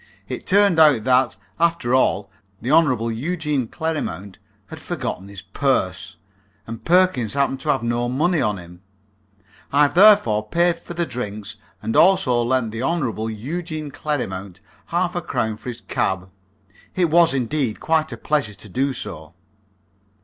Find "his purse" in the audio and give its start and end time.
5.27-6.17